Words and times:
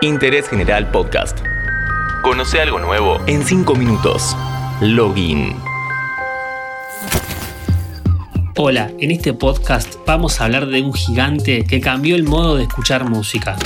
Interés 0.00 0.48
General 0.48 0.90
Podcast. 0.90 1.38
Conoce 2.22 2.60
algo 2.60 2.78
nuevo 2.78 3.18
en 3.26 3.44
5 3.44 3.74
minutos. 3.74 4.36
Login. 4.80 5.56
Hola, 8.56 8.90
en 8.98 9.10
este 9.10 9.34
podcast 9.34 9.96
vamos 10.06 10.40
a 10.40 10.44
hablar 10.44 10.66
de 10.66 10.82
un 10.82 10.92
gigante 10.92 11.64
que 11.64 11.80
cambió 11.80 12.16
el 12.16 12.24
modo 12.24 12.56
de 12.56 12.64
escuchar 12.64 13.08
música. 13.08 13.56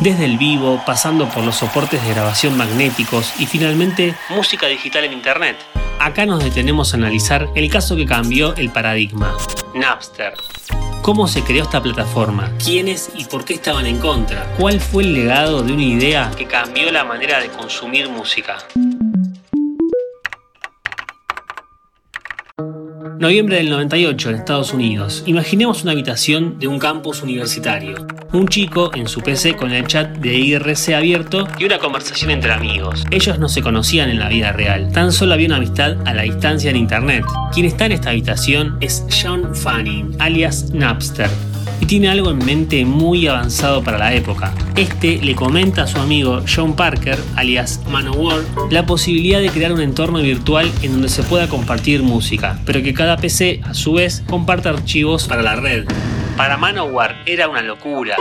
Desde 0.00 0.24
el 0.24 0.38
vivo, 0.38 0.82
pasando 0.84 1.28
por 1.28 1.44
los 1.44 1.56
soportes 1.56 2.02
de 2.02 2.14
grabación 2.14 2.56
magnéticos 2.56 3.38
y 3.38 3.46
finalmente 3.46 4.14
música 4.30 4.66
digital 4.66 5.04
en 5.04 5.12
Internet. 5.12 5.56
Acá 5.98 6.26
nos 6.26 6.42
detenemos 6.42 6.92
a 6.92 6.96
analizar 6.96 7.48
el 7.54 7.70
caso 7.70 7.96
que 7.96 8.06
cambió 8.06 8.54
el 8.56 8.70
paradigma, 8.70 9.34
Napster. 9.74 10.34
¿Cómo 11.06 11.28
se 11.28 11.44
creó 11.44 11.62
esta 11.62 11.80
plataforma? 11.80 12.50
¿Quiénes 12.58 13.10
y 13.14 13.26
por 13.26 13.44
qué 13.44 13.54
estaban 13.54 13.86
en 13.86 13.98
contra? 13.98 14.52
¿Cuál 14.58 14.80
fue 14.80 15.04
el 15.04 15.14
legado 15.14 15.62
de 15.62 15.72
una 15.72 15.84
idea 15.84 16.32
que 16.36 16.48
cambió 16.48 16.90
la 16.90 17.04
manera 17.04 17.38
de 17.38 17.46
consumir 17.46 18.08
música? 18.08 18.58
Noviembre 23.18 23.56
del 23.56 23.70
98 23.70 24.30
en 24.30 24.36
Estados 24.36 24.74
Unidos. 24.74 25.22
Imaginemos 25.26 25.82
una 25.82 25.92
habitación 25.92 26.58
de 26.58 26.68
un 26.68 26.78
campus 26.78 27.22
universitario. 27.22 28.06
Un 28.32 28.48
chico 28.48 28.90
en 28.94 29.08
su 29.08 29.22
PC 29.22 29.54
con 29.54 29.72
el 29.72 29.86
chat 29.86 30.16
de 30.18 30.36
IRC 30.36 30.94
abierto 30.94 31.48
y 31.58 31.64
una 31.64 31.78
conversación 31.78 32.30
entre 32.30 32.52
amigos. 32.52 33.04
Ellos 33.10 33.38
no 33.38 33.48
se 33.48 33.62
conocían 33.62 34.10
en 34.10 34.18
la 34.18 34.28
vida 34.28 34.52
real, 34.52 34.92
tan 34.92 35.12
solo 35.12 35.34
había 35.34 35.46
una 35.46 35.56
amistad 35.56 35.96
a 36.06 36.12
la 36.12 36.22
distancia 36.22 36.70
en 36.70 36.76
internet. 36.76 37.24
Quien 37.52 37.66
está 37.66 37.86
en 37.86 37.92
esta 37.92 38.10
habitación 38.10 38.76
es 38.80 39.04
Sean 39.08 39.54
Fanning, 39.54 40.16
alias 40.18 40.72
Napster, 40.72 41.30
tiene 41.86 42.08
algo 42.08 42.30
en 42.30 42.38
mente 42.38 42.84
muy 42.84 43.28
avanzado 43.28 43.82
para 43.82 43.98
la 43.98 44.12
época. 44.12 44.52
Este 44.74 45.18
le 45.22 45.36
comenta 45.36 45.82
a 45.82 45.86
su 45.86 45.98
amigo 45.98 46.42
John 46.52 46.74
Parker, 46.74 47.18
alias 47.36 47.80
Manowar, 47.90 48.40
la 48.70 48.86
posibilidad 48.86 49.40
de 49.40 49.50
crear 49.50 49.72
un 49.72 49.80
entorno 49.80 50.18
virtual 50.18 50.70
en 50.82 50.92
donde 50.92 51.08
se 51.08 51.22
pueda 51.22 51.48
compartir 51.48 52.02
música, 52.02 52.58
pero 52.66 52.82
que 52.82 52.92
cada 52.92 53.16
PC 53.16 53.60
a 53.62 53.72
su 53.72 53.94
vez 53.94 54.24
comparta 54.28 54.70
archivos 54.70 55.28
para 55.28 55.42
la 55.42 55.54
red. 55.54 55.86
Para 56.36 56.56
Manowar 56.56 57.22
era 57.24 57.48
una 57.48 57.62
locura. 57.62 58.16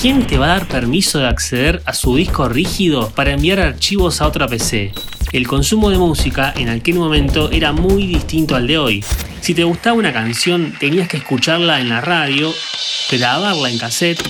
¿Quién 0.00 0.26
te 0.26 0.38
va 0.38 0.46
a 0.46 0.58
dar 0.58 0.66
permiso 0.66 1.18
de 1.18 1.28
acceder 1.28 1.82
a 1.84 1.92
su 1.92 2.16
disco 2.16 2.48
rígido 2.48 3.10
para 3.10 3.32
enviar 3.32 3.60
archivos 3.60 4.22
a 4.22 4.26
otra 4.26 4.48
PC? 4.48 4.92
El 5.32 5.46
consumo 5.46 5.90
de 5.90 5.98
música 5.98 6.52
en 6.56 6.68
aquel 6.68 6.96
momento 6.96 7.52
era 7.52 7.72
muy 7.72 8.04
distinto 8.06 8.56
al 8.56 8.66
de 8.66 8.78
hoy. 8.78 9.04
Si 9.40 9.54
te 9.54 9.62
gustaba 9.62 9.96
una 9.96 10.12
canción, 10.12 10.74
tenías 10.80 11.06
que 11.06 11.18
escucharla 11.18 11.80
en 11.80 11.88
la 11.88 12.00
radio, 12.00 12.52
grabarla 13.08 13.70
en 13.70 13.78
cassette 13.78 14.20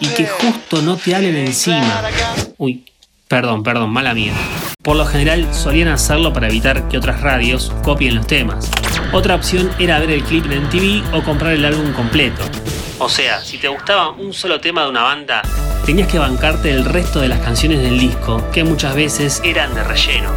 y 0.00 0.08
que 0.08 0.26
justo 0.26 0.82
no 0.82 0.96
te 0.96 1.14
hablen 1.14 1.36
encima. 1.36 2.02
Uy, 2.56 2.86
perdón, 3.28 3.62
perdón, 3.62 3.90
mala 3.90 4.14
mía. 4.14 4.32
Por 4.82 4.96
lo 4.96 5.06
general 5.06 5.46
solían 5.54 5.88
hacerlo 5.88 6.32
para 6.32 6.48
evitar 6.48 6.88
que 6.88 6.98
otras 6.98 7.20
radios 7.20 7.72
copien 7.84 8.16
los 8.16 8.26
temas. 8.26 8.68
Otra 9.12 9.36
opción 9.36 9.70
era 9.78 10.00
ver 10.00 10.10
el 10.10 10.24
clip 10.24 10.44
en 10.46 10.64
MTV 10.64 11.14
o 11.14 11.22
comprar 11.22 11.52
el 11.52 11.64
álbum 11.64 11.92
completo. 11.92 12.42
O 12.98 13.08
sea, 13.08 13.40
si 13.44 13.58
te 13.58 13.68
gustaba 13.68 14.10
un 14.10 14.34
solo 14.34 14.60
tema 14.60 14.82
de 14.82 14.90
una 14.90 15.02
banda, 15.02 15.42
tenías 15.88 16.08
que 16.08 16.18
bancarte 16.18 16.70
el 16.70 16.84
resto 16.84 17.18
de 17.18 17.28
las 17.28 17.40
canciones 17.40 17.80
del 17.80 17.98
disco, 17.98 18.44
que 18.52 18.62
muchas 18.62 18.94
veces 18.94 19.40
eran 19.42 19.74
de 19.74 19.82
relleno. 19.82 20.28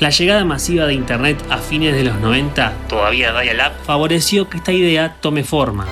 La 0.00 0.10
llegada 0.10 0.44
masiva 0.44 0.86
de 0.86 0.94
Internet 0.94 1.40
a 1.48 1.58
fines 1.58 1.94
de 1.94 2.02
los 2.02 2.18
90, 2.18 2.72
todavía 2.88 3.32
dial-up, 3.40 3.84
favoreció 3.84 4.48
que 4.48 4.56
esta 4.56 4.72
idea 4.72 5.14
tome 5.20 5.44
forma. 5.44 5.86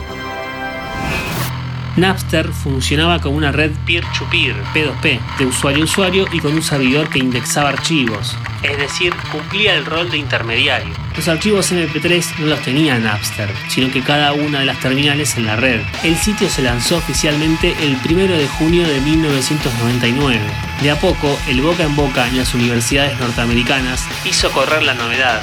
Napster 1.97 2.48
funcionaba 2.53 3.21
como 3.21 3.37
una 3.37 3.53
red 3.53 3.73
peer-to-peer, 3.87 4.57
P2P, 4.75 5.21
de 5.39 5.47
usuario 5.47 5.83
a 5.83 5.85
usuario 5.85 6.27
y 6.33 6.41
con 6.41 6.55
un 6.55 6.62
servidor 6.62 7.11
que 7.11 7.19
indexaba 7.19 7.69
archivos, 7.69 8.37
es 8.62 8.79
decir, 8.79 9.12
cumplía 9.31 9.75
el 9.75 9.84
rol 9.84 10.11
de 10.11 10.17
intermediario. 10.17 10.94
Los 11.16 11.28
archivos 11.28 11.71
MP3 11.71 12.39
no 12.39 12.47
los 12.47 12.61
tenía 12.62 12.99
Napster, 12.99 13.50
sino 13.69 13.93
que 13.93 14.03
cada 14.03 14.33
una 14.33 14.61
de 14.61 14.66
las 14.66 14.81
terminales 14.81 15.37
en 15.37 15.47
la 15.47 15.56
red. 15.56 15.83
El 16.03 16.16
sitio 16.16 16.49
se 16.49 16.62
lanzó 16.62 16.97
oficialmente 16.97 17.75
el 17.83 17.99
1 18.05 18.34
de 18.34 18.49
junio 18.49 18.89
de 18.89 19.00
1999. 19.00 20.41
De 20.81 20.91
a 20.91 20.99
poco, 20.99 21.39
el 21.49 21.61
boca 21.61 21.83
en 21.83 21.95
boca 21.95 22.27
en 22.27 22.39
las 22.39 22.55
universidades 22.55 23.19
norteamericanas 23.21 24.06
hizo 24.25 24.50
correr 24.50 24.83
la 24.83 24.95
novedad. 24.95 25.43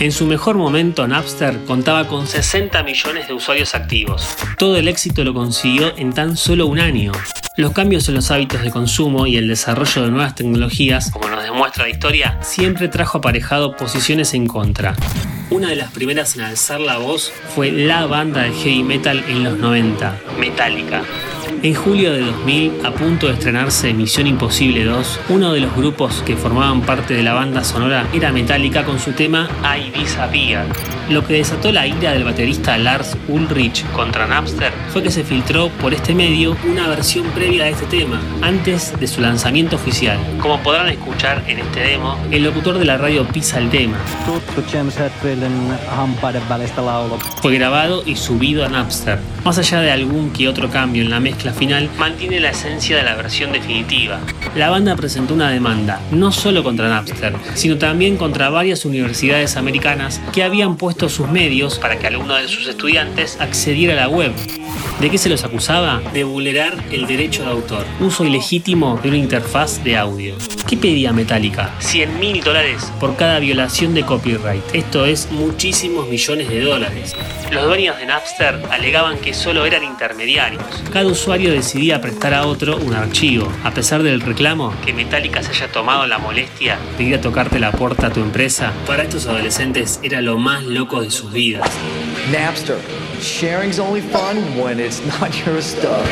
En 0.00 0.12
su 0.12 0.24
mejor 0.24 0.56
momento, 0.56 1.06
Napster 1.06 1.62
contaba 1.66 2.08
con 2.08 2.26
60 2.26 2.82
millones 2.84 3.28
de 3.28 3.34
usuarios 3.34 3.74
activos. 3.74 4.26
Todo 4.56 4.78
el 4.78 4.88
éxito 4.88 5.24
lo 5.24 5.34
consiguió 5.34 5.94
en 5.98 6.14
tan 6.14 6.38
solo 6.38 6.68
un 6.68 6.80
año. 6.80 7.12
Los 7.58 7.72
cambios 7.72 8.08
en 8.08 8.14
los 8.14 8.30
hábitos 8.30 8.62
de 8.62 8.70
consumo 8.70 9.26
y 9.26 9.36
el 9.36 9.46
desarrollo 9.46 10.00
de 10.00 10.10
nuevas 10.10 10.34
tecnologías, 10.34 11.10
como 11.10 11.28
nos 11.28 11.42
demuestra 11.42 11.84
la 11.84 11.90
historia, 11.90 12.38
siempre 12.40 12.88
trajo 12.88 13.18
aparejado 13.18 13.76
posiciones 13.76 14.32
en 14.32 14.46
contra. 14.46 14.96
Una 15.50 15.68
de 15.68 15.76
las 15.76 15.92
primeras 15.92 16.34
en 16.34 16.44
alzar 16.44 16.80
la 16.80 16.96
voz 16.96 17.30
fue 17.54 17.70
la 17.70 18.06
banda 18.06 18.44
de 18.44 18.52
heavy 18.52 18.82
metal 18.82 19.22
en 19.28 19.44
los 19.44 19.58
90, 19.58 20.18
Metallica. 20.38 21.02
En 21.62 21.74
julio 21.74 22.12
de 22.12 22.20
2000, 22.20 22.86
a 22.86 22.92
punto 22.92 23.26
de 23.26 23.34
estrenarse 23.34 23.92
Misión 23.92 24.26
Imposible 24.26 24.84
2, 24.84 25.20
uno 25.28 25.52
de 25.52 25.60
los 25.60 25.74
grupos 25.76 26.22
que 26.22 26.36
formaban 26.36 26.80
parte 26.82 27.14
de 27.14 27.22
la 27.22 27.34
banda 27.34 27.64
sonora 27.64 28.06
era 28.14 28.32
Metallica 28.32 28.84
con 28.84 28.98
su 28.98 29.12
tema 29.12 29.48
I 29.62 29.90
Disappear. 29.90 30.66
Lo 31.10 31.26
que 31.26 31.34
desató 31.34 31.72
la 31.72 31.88
ira 31.88 32.12
del 32.12 32.22
baterista 32.22 32.78
Lars 32.78 33.16
Ulrich 33.26 33.84
contra 33.90 34.28
Napster 34.28 34.72
fue 34.92 35.02
que 35.02 35.10
se 35.10 35.24
filtró 35.24 35.68
por 35.68 35.92
este 35.92 36.14
medio 36.14 36.56
una 36.64 36.86
versión 36.86 37.26
previa 37.30 37.64
de 37.64 37.70
este 37.70 37.86
tema, 37.86 38.20
antes 38.42 38.94
de 38.96 39.08
su 39.08 39.20
lanzamiento 39.20 39.74
oficial. 39.74 40.18
Como 40.40 40.62
podrán 40.62 40.88
escuchar 40.88 41.42
en 41.48 41.58
este 41.58 41.80
demo, 41.80 42.16
el 42.30 42.44
locutor 42.44 42.78
de 42.78 42.84
la 42.84 42.96
radio 42.96 43.26
pisa 43.26 43.58
el 43.58 43.70
tema. 43.70 43.96
Fue 47.42 47.54
grabado 47.56 48.04
y 48.06 48.14
subido 48.14 48.64
a 48.64 48.68
Napster. 48.68 49.18
Más 49.44 49.58
allá 49.58 49.80
de 49.80 49.90
algún 49.90 50.30
que 50.30 50.46
otro 50.46 50.70
cambio 50.70 51.02
en 51.02 51.10
la 51.10 51.18
mezcla 51.18 51.52
final, 51.52 51.90
mantiene 51.98 52.38
la 52.38 52.50
esencia 52.50 52.96
de 52.96 53.02
la 53.02 53.16
versión 53.16 53.50
definitiva. 53.50 54.20
La 54.54 54.70
banda 54.70 54.94
presentó 54.94 55.34
una 55.34 55.50
demanda, 55.50 56.00
no 56.12 56.30
solo 56.30 56.62
contra 56.62 56.88
Napster, 56.88 57.34
sino 57.54 57.78
también 57.78 58.16
contra 58.16 58.48
varias 58.48 58.84
universidades 58.84 59.56
americanas 59.56 60.20
que 60.32 60.44
habían 60.44 60.76
puesto 60.76 60.99
sus 61.08 61.28
medios 61.28 61.78
para 61.78 61.98
que 61.98 62.06
alguno 62.06 62.36
de 62.36 62.48
sus 62.48 62.68
estudiantes 62.68 63.40
accediera 63.40 63.94
a 63.94 63.96
la 63.96 64.08
web. 64.08 64.32
¿De 64.98 65.10
qué 65.10 65.18
se 65.18 65.28
los 65.28 65.44
acusaba? 65.44 66.00
De 66.12 66.24
vulnerar 66.24 66.74
el 66.90 67.06
derecho 67.06 67.42
de 67.44 67.50
autor, 67.50 67.84
uso 68.00 68.24
ilegítimo 68.24 68.98
de 69.02 69.08
una 69.08 69.18
interfaz 69.18 69.82
de 69.82 69.96
audio. 69.96 70.34
¿Qué 70.68 70.76
pedía 70.76 71.12
Metallica? 71.12 71.74
100 71.80 72.20
mil 72.20 72.42
dólares 72.42 72.92
por 73.00 73.16
cada 73.16 73.38
violación 73.38 73.94
de 73.94 74.04
copyright. 74.04 74.62
Esto 74.74 75.06
es 75.06 75.30
muchísimos 75.30 76.08
millones 76.08 76.48
de 76.48 76.60
dólares. 76.60 77.16
Los 77.50 77.64
dueños 77.64 77.98
de 77.98 78.06
Napster 78.06 78.62
alegaban 78.70 79.18
que 79.18 79.34
solo 79.34 79.64
eran 79.64 79.82
intermediarios. 79.82 80.62
Cada 80.92 81.06
usuario 81.06 81.50
decidía 81.50 82.00
prestar 82.00 82.34
a 82.34 82.46
otro 82.46 82.76
un 82.76 82.94
archivo. 82.94 83.50
A 83.64 83.72
pesar 83.72 84.02
del 84.02 84.20
reclamo, 84.20 84.72
que 84.84 84.92
Metallica 84.92 85.42
se 85.42 85.50
haya 85.50 85.72
tomado 85.72 86.06
la 86.06 86.18
molestia 86.18 86.78
de 86.96 87.04
ir 87.04 87.14
a 87.16 87.20
tocarte 87.20 87.58
la 87.58 87.72
puerta 87.72 88.06
a 88.06 88.12
tu 88.12 88.20
empresa, 88.20 88.72
para 88.86 89.02
estos 89.02 89.26
adolescentes 89.26 89.98
era 90.02 90.20
lo 90.20 90.38
más 90.38 90.62
loco 90.62 91.00
de 91.02 91.10
sus 91.10 91.32
vidas. 91.32 91.68
Napster. 92.28 92.78
Sharing's 93.20 93.78
only 93.78 94.00
fun 94.00 94.36
when 94.56 94.78
it's 94.78 95.04
not 95.20 95.34
your 95.44 95.60
stuff. 95.62 96.06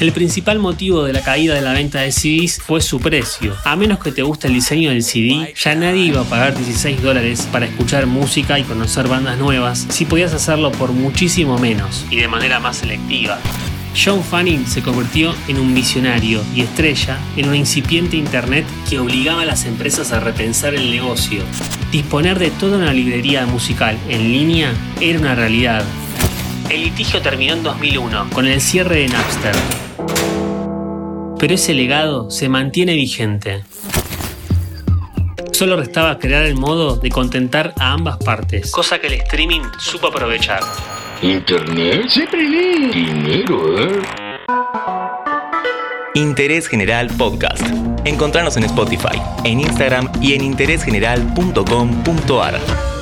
El 0.00 0.12
principal 0.12 0.58
motivo 0.58 1.04
de 1.04 1.12
la 1.12 1.22
caída 1.22 1.54
de 1.54 1.60
la 1.60 1.72
venta 1.72 2.00
de 2.00 2.10
CDs 2.10 2.60
fue 2.60 2.80
su 2.80 3.00
precio. 3.00 3.54
A 3.64 3.76
menos 3.76 4.00
que 4.00 4.10
te 4.10 4.22
guste 4.22 4.48
el 4.48 4.54
diseño 4.54 4.90
del 4.90 5.04
CD, 5.04 5.54
ya 5.54 5.74
nadie 5.76 6.06
iba 6.06 6.22
a 6.22 6.24
pagar 6.24 6.56
16 6.56 7.00
dólares 7.00 7.48
para 7.52 7.66
escuchar 7.66 8.06
música 8.06 8.58
y 8.58 8.64
conocer 8.64 9.06
bandas 9.06 9.38
nuevas 9.38 9.86
si 9.90 10.04
podías 10.04 10.34
hacerlo 10.34 10.72
por 10.72 10.90
muchísimo 10.92 11.58
menos 11.58 12.04
y 12.10 12.16
de 12.16 12.26
manera 12.26 12.58
más 12.58 12.78
selectiva. 12.78 13.38
John 13.96 14.22
Fanning 14.24 14.66
se 14.66 14.82
convirtió 14.82 15.34
en 15.46 15.58
un 15.58 15.72
visionario 15.72 16.42
y 16.54 16.62
estrella 16.62 17.18
en 17.36 17.46
una 17.46 17.56
incipiente 17.56 18.16
Internet 18.16 18.66
que 18.88 18.98
obligaba 18.98 19.42
a 19.42 19.44
las 19.44 19.66
empresas 19.66 20.12
a 20.12 20.20
repensar 20.20 20.74
el 20.74 20.90
negocio. 20.90 21.42
Disponer 21.92 22.38
de 22.38 22.50
toda 22.50 22.78
una 22.78 22.92
librería 22.92 23.46
musical 23.46 23.96
en 24.08 24.32
línea 24.32 24.72
era 25.00 25.18
una 25.20 25.34
realidad. 25.36 25.84
El 26.70 26.82
litigio 26.82 27.22
terminó 27.22 27.52
en 27.52 27.62
2001 27.62 28.30
con 28.32 28.46
el 28.46 28.60
cierre 28.60 29.00
de 29.00 29.08
Napster. 29.08 29.54
Pero 31.38 31.54
ese 31.54 31.74
legado 31.74 32.30
se 32.30 32.48
mantiene 32.48 32.94
vigente. 32.94 33.62
Solo 35.52 35.76
restaba 35.76 36.18
crear 36.18 36.44
el 36.46 36.56
modo 36.56 36.96
de 36.96 37.10
contentar 37.10 37.74
a 37.78 37.92
ambas 37.92 38.16
partes, 38.16 38.72
cosa 38.72 38.98
que 38.98 39.06
el 39.06 39.12
streaming 39.14 39.60
supo 39.78 40.08
aprovechar. 40.08 40.62
¿Internet? 41.24 42.08
Siempre 42.10 42.42
lee. 42.42 42.90
Dinero, 42.92 43.78
¿eh? 43.78 44.02
Interés 46.14 46.68
General 46.68 47.08
Podcast. 47.16 47.62
Encontrarnos 48.04 48.58
en 48.58 48.64
Spotify, 48.64 49.22
en 49.44 49.60
Instagram 49.60 50.12
y 50.20 50.34
en 50.34 50.44
interésgeneral.com.ar. 50.44 52.93